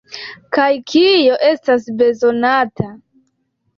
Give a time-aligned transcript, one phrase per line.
[0.57, 2.91] Kaj kio estas bezonata?